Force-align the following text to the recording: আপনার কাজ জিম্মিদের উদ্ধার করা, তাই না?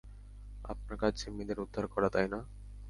আপনার 0.65 0.95
কাজ 1.01 1.13
জিম্মিদের 1.21 1.57
উদ্ধার 1.59 1.85
করা, 1.87 2.07
তাই 2.09 2.27
না? 2.33 2.39